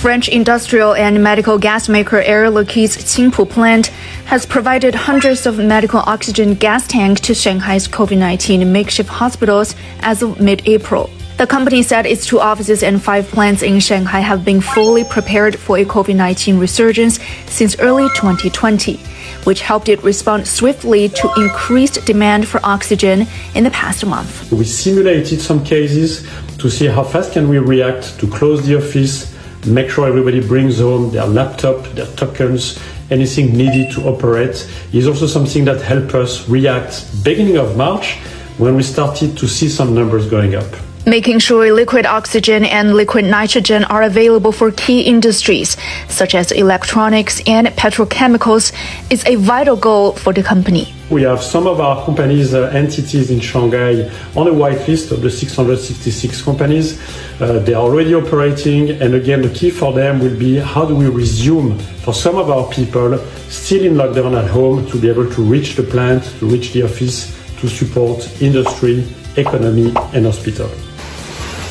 French 0.00 0.30
industrial 0.30 0.94
and 0.94 1.22
medical 1.22 1.58
gas 1.58 1.86
maker 1.86 2.22
Air 2.22 2.48
Liquide's 2.48 2.96
Qingpu 2.96 3.46
plant 3.50 3.88
has 4.24 4.46
provided 4.46 4.94
hundreds 4.94 5.44
of 5.44 5.58
medical 5.58 6.00
oxygen 6.00 6.54
gas 6.54 6.86
tanks 6.86 7.20
to 7.20 7.34
Shanghai's 7.34 7.86
COVID 7.86 8.16
19 8.16 8.72
makeshift 8.72 9.10
hospitals 9.10 9.74
as 10.00 10.22
of 10.22 10.40
mid 10.40 10.66
April. 10.66 11.10
The 11.36 11.46
company 11.46 11.82
said 11.82 12.06
its 12.06 12.24
two 12.24 12.40
offices 12.40 12.82
and 12.82 13.02
five 13.02 13.28
plants 13.28 13.60
in 13.60 13.78
Shanghai 13.78 14.20
have 14.20 14.42
been 14.42 14.62
fully 14.62 15.04
prepared 15.04 15.58
for 15.58 15.76
a 15.76 15.84
COVID 15.84 16.16
19 16.16 16.58
resurgence 16.58 17.20
since 17.44 17.78
early 17.78 18.08
2020, 18.16 18.96
which 19.44 19.60
helped 19.60 19.90
it 19.90 20.02
respond 20.02 20.48
swiftly 20.48 21.10
to 21.10 21.30
increased 21.36 22.06
demand 22.06 22.48
for 22.48 22.58
oxygen 22.64 23.26
in 23.54 23.64
the 23.64 23.70
past 23.72 24.06
month. 24.06 24.50
We 24.50 24.64
simulated 24.64 25.42
some 25.42 25.62
cases 25.62 26.26
to 26.56 26.70
see 26.70 26.86
how 26.86 27.04
fast 27.04 27.34
can 27.34 27.50
we 27.50 27.58
react 27.58 28.18
to 28.20 28.26
close 28.26 28.66
the 28.66 28.78
office, 28.78 29.36
make 29.66 29.90
sure 29.90 30.06
everybody 30.06 30.46
brings 30.46 30.78
home 30.78 31.10
their 31.10 31.26
laptop, 31.26 31.84
their 31.94 32.06
tokens, 32.16 32.78
anything 33.10 33.56
needed 33.56 33.90
to 33.92 34.02
operate 34.08 34.68
is 34.92 35.06
also 35.06 35.26
something 35.26 35.64
that 35.64 35.82
helped 35.82 36.14
us 36.14 36.48
react 36.48 37.04
beginning 37.24 37.56
of 37.56 37.76
March 37.76 38.18
when 38.58 38.76
we 38.76 38.82
started 38.82 39.36
to 39.38 39.48
see 39.48 39.68
some 39.68 39.94
numbers 39.94 40.28
going 40.28 40.54
up. 40.54 40.66
Making 41.06 41.38
sure 41.38 41.72
liquid 41.72 42.04
oxygen 42.04 42.62
and 42.62 42.94
liquid 42.94 43.24
nitrogen 43.24 43.84
are 43.84 44.02
available 44.02 44.52
for 44.52 44.70
key 44.70 45.00
industries, 45.00 45.78
such 46.08 46.34
as 46.34 46.52
electronics 46.52 47.40
and 47.46 47.68
petrochemicals, 47.68 48.72
is 49.10 49.24
a 49.26 49.36
vital 49.36 49.76
goal 49.76 50.12
for 50.12 50.34
the 50.34 50.42
company. 50.42 50.94
We 51.10 51.22
have 51.22 51.42
some 51.42 51.66
of 51.66 51.80
our 51.80 52.04
companies, 52.04 52.52
uh, 52.52 52.70
entities 52.74 53.30
in 53.30 53.40
Shanghai 53.40 54.10
on 54.36 54.46
a 54.46 54.52
whitelist 54.52 55.10
of 55.10 55.22
the 55.22 55.30
666 55.30 56.42
companies. 56.42 57.00
Uh, 57.40 57.58
they 57.60 57.72
are 57.72 57.82
already 57.82 58.14
operating, 58.14 58.90
and 59.00 59.14
again, 59.14 59.40
the 59.40 59.48
key 59.48 59.70
for 59.70 59.94
them 59.94 60.20
will 60.20 60.38
be 60.38 60.58
how 60.58 60.84
do 60.84 60.94
we 60.94 61.06
resume 61.06 61.78
for 62.04 62.12
some 62.12 62.36
of 62.36 62.50
our 62.50 62.68
people 62.70 63.16
still 63.48 63.82
in 63.82 63.94
lockdown 63.94 64.36
at 64.36 64.50
home 64.50 64.86
to 64.90 65.00
be 65.00 65.08
able 65.08 65.28
to 65.30 65.42
reach 65.42 65.74
the 65.74 65.82
plant, 65.82 66.22
to 66.38 66.46
reach 66.46 66.74
the 66.74 66.82
office, 66.82 67.34
to 67.58 67.66
support 67.66 68.18
industry, 68.42 69.06
economy, 69.38 69.90
and 70.12 70.26
hospital. 70.26 70.68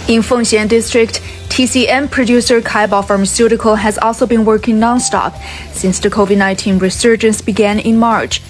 In 0.07 0.23
Fengxian 0.23 0.67
District, 0.67 1.21
TCM 1.49 2.09
producer 2.09 2.61
Kaibao 2.61 3.05
Pharmaceutical 3.05 3.75
has 3.75 3.99
also 3.99 4.25
been 4.25 4.45
working 4.45 4.79
nonstop 4.79 5.39
since 5.71 5.99
the 5.99 6.09
COVID 6.09 6.37
19 6.37 6.79
resurgence 6.79 7.41
began 7.41 7.77
in 7.77 7.95
March. 7.95 8.41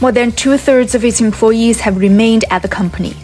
More 0.00 0.12
than 0.12 0.32
two 0.32 0.56
thirds 0.56 0.94
of 0.94 1.04
its 1.04 1.20
employees 1.20 1.80
have 1.80 1.98
remained 1.98 2.46
at 2.50 2.62
the 2.62 2.68
company. 2.68 3.14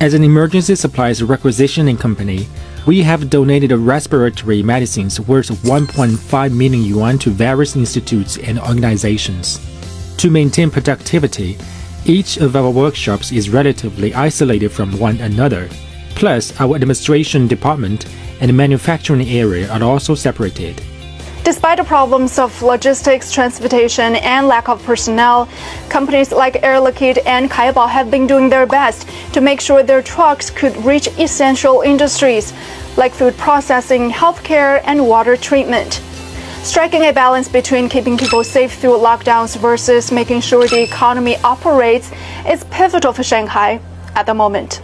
As 0.00 0.14
an 0.14 0.24
emergency 0.24 0.74
supplies 0.74 1.22
requisitioning 1.22 1.98
company, 1.98 2.48
we 2.86 3.02
have 3.02 3.28
donated 3.28 3.72
respiratory 3.72 4.62
medicines 4.62 5.20
worth 5.20 5.50
1.5 5.64 6.56
million 6.56 6.82
yuan 6.82 7.18
to 7.18 7.28
various 7.28 7.76
institutes 7.76 8.38
and 8.38 8.58
organizations. 8.58 9.60
To 10.16 10.30
maintain 10.30 10.70
productivity, 10.70 11.58
each 12.06 12.38
of 12.38 12.56
our 12.56 12.70
workshops 12.70 13.32
is 13.32 13.50
relatively 13.50 14.14
isolated 14.14 14.70
from 14.72 14.98
one 14.98 15.20
another. 15.20 15.68
Plus, 16.14 16.58
our 16.58 16.74
administration 16.74 17.46
department 17.46 18.06
and 18.40 18.56
manufacturing 18.56 19.28
area 19.28 19.70
are 19.70 19.82
also 19.82 20.14
separated. 20.14 20.82
Despite 21.44 21.76
the 21.76 21.84
problems 21.84 22.38
of 22.38 22.62
logistics, 22.62 23.30
transportation, 23.30 24.16
and 24.16 24.48
lack 24.48 24.70
of 24.70 24.82
personnel, 24.82 25.46
companies 25.90 26.32
like 26.32 26.62
Air 26.62 26.80
Liquide 26.80 27.18
and 27.26 27.50
Kaibao 27.50 27.86
have 27.86 28.10
been 28.10 28.26
doing 28.26 28.48
their 28.48 28.64
best 28.64 29.06
to 29.34 29.42
make 29.42 29.60
sure 29.60 29.82
their 29.82 30.00
trucks 30.00 30.48
could 30.48 30.74
reach 30.86 31.06
essential 31.18 31.82
industries 31.82 32.54
like 32.96 33.12
food 33.12 33.36
processing, 33.36 34.10
healthcare, 34.10 34.80
and 34.86 35.06
water 35.06 35.36
treatment. 35.36 36.00
Striking 36.62 37.02
a 37.02 37.12
balance 37.12 37.46
between 37.46 37.90
keeping 37.90 38.16
people 38.16 38.42
safe 38.42 38.72
through 38.78 38.96
lockdowns 38.96 39.54
versus 39.58 40.10
making 40.10 40.40
sure 40.40 40.66
the 40.66 40.82
economy 40.82 41.36
operates 41.44 42.10
is 42.48 42.64
pivotal 42.70 43.12
for 43.12 43.22
Shanghai 43.22 43.80
at 44.14 44.24
the 44.24 44.32
moment. 44.32 44.80